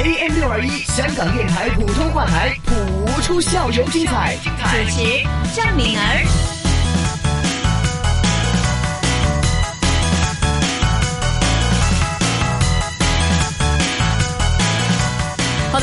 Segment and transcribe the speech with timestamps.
[0.00, 4.36] AM 六二一香港电台普通话台，谱出校园精彩。
[4.44, 6.57] 主持郑敏儿。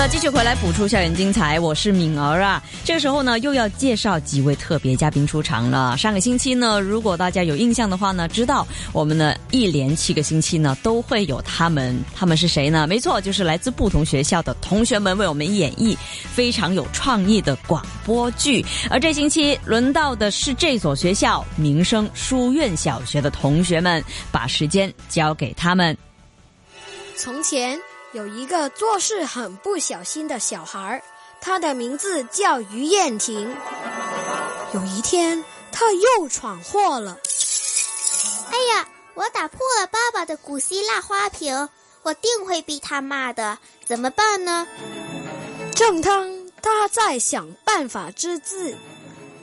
[0.08, 2.62] 继续回来补出校园精彩，我是敏儿啊。
[2.84, 5.98] 这个时候呢，又要介绍几位特别嘉宾出场了。
[5.98, 12.00] 上个星期呢，如果大家有印象的话呢，知道我们呢一连七个星期呢，都会有他们。
[12.14, 12.86] 他们是谁呢？
[12.86, 15.98] 没错，就是来自不同学校的同学们为我们演绎
[16.32, 18.64] 非常有创意的广播剧。
[18.92, 25.98] 而这星期轮到的是这所学校民生书院小学的同学们，把时间交给他们。
[27.18, 27.76] 从前。
[28.16, 31.04] 有一个做事很不小心的小孩儿，
[31.42, 33.54] 他的名字叫于燕婷。
[34.74, 37.18] 有一天，他又闯祸了。
[38.52, 41.68] 哎呀，我打破了爸爸的古希腊花瓶，
[42.04, 43.58] 我定会被他骂的。
[43.84, 44.66] 怎么办呢？
[45.76, 48.74] 正当他在想办法之际，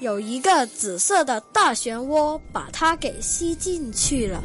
[0.00, 4.42] 有一个紫色的大漩涡把他给吸进去了。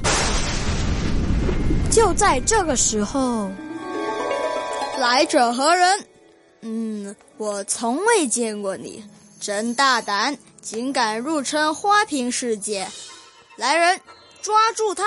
[1.90, 3.50] 就在这个时候。
[4.98, 6.06] 来者何人？
[6.62, 9.06] 嗯，我从未见过你，
[9.40, 12.88] 真大胆，竟敢入侵花瓶世界！
[13.58, 14.02] 来人，
[14.42, 15.04] 抓住他！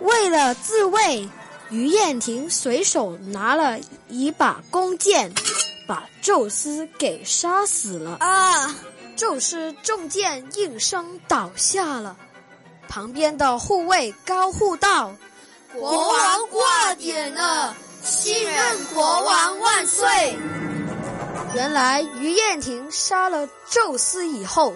[0.00, 1.28] 为了自卫，
[1.70, 5.32] 于燕婷随手拿了一把弓箭，
[5.86, 8.16] 把宙斯给杀死了。
[8.18, 8.74] 啊！
[9.14, 12.16] 宙斯中箭应声倒下了，
[12.88, 15.14] 旁边的护卫高呼道
[15.72, 20.36] ：“国王挂点了！”新任国王万岁！
[21.54, 24.74] 原来于燕婷杀了宙斯以后，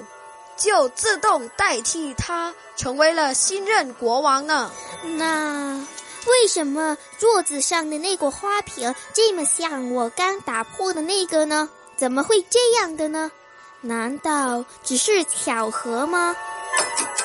[0.57, 4.71] 就自动代替他成为了新任国王呢。
[5.17, 5.85] 那
[6.27, 11.69] 为什么桌子上的那个花瓶这么像我刚打破的那个呢？
[11.97, 13.33] 怎么会这样的呢？
[13.81, 16.36] 难道只是巧合吗？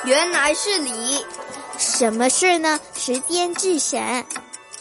[0.04, 1.24] 原来是你！
[1.78, 2.80] 什么事呢？
[2.94, 4.24] 时间之神。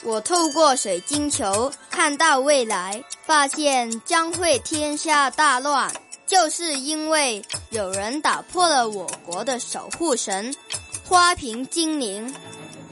[0.03, 5.91] 我透过水晶球看到未来，发现将会天下大乱，
[6.25, 10.53] 就是因为有人打破了我国的守护神——
[11.05, 12.33] 花瓶精灵。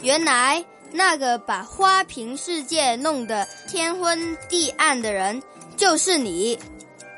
[0.02, 5.42] 原来那个把花瓶世界弄得天昏地暗的人
[5.76, 6.60] 就是你。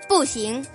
[0.07, 0.65] 不行，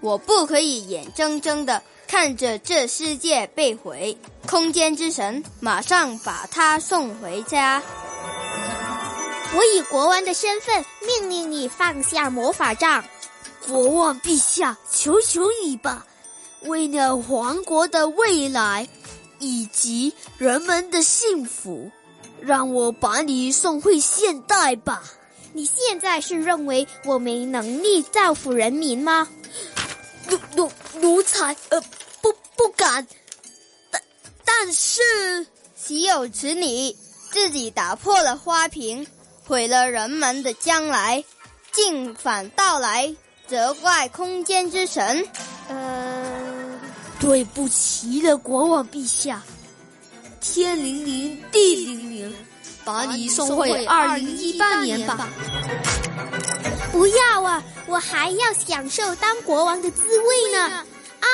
[0.00, 4.16] 我不可以眼睁睁的看着这世界被毁。
[4.46, 7.82] 空间之神，马上把他送回家。
[9.54, 13.04] 我以国王的身份命令你放下魔法杖，
[13.66, 16.06] 国王陛下，求求你吧，
[16.62, 18.88] 为了王国的未来
[19.38, 21.90] 以及人们的幸福，
[22.40, 25.02] 让我把你送回现代吧。
[25.52, 29.28] 你现在是认为我没能力造福人民吗？
[30.30, 31.78] 奴奴奴才，呃，
[32.22, 33.06] 不不敢。
[33.90, 34.02] 但
[34.46, 35.02] 但是，
[35.76, 36.96] 岂有此理！
[37.30, 39.06] 自己打破了花瓶。
[39.44, 41.22] 毁了人们的将来，
[41.72, 43.14] 竟反倒来
[43.46, 45.26] 责怪空间之神。
[45.68, 46.80] 呃，
[47.20, 49.42] 对不起了，国王陛下。
[50.40, 52.34] 天灵灵，地灵灵，
[52.84, 55.28] 把你送回二零一八年吧。
[56.90, 57.62] 不要啊！
[57.86, 60.84] 我还要享受当国王的滋味呢。
[61.20, 61.26] 啊！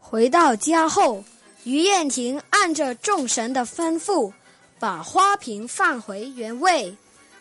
[0.00, 1.24] 回到家后。
[1.66, 4.32] 于燕婷按着众神的吩咐，
[4.78, 6.96] 把花瓶放回原位。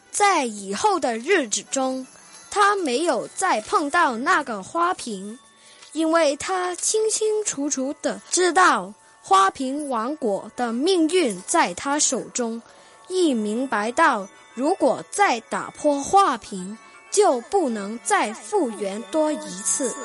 [0.09, 2.08] 在以后的日子中，
[2.50, 5.38] 她没有再碰到那个花瓶，
[5.91, 12.64] 因为她清清楚楚的知道花瓶王国的命运在他手中，
[13.08, 16.75] 亦明白到如果再打破花瓶，
[17.12, 19.96] 就不能再复原多一次。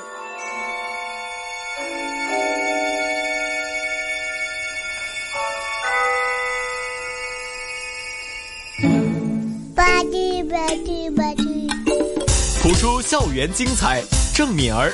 [12.63, 14.03] 谱出校园精彩，
[14.35, 14.93] 郑敏儿。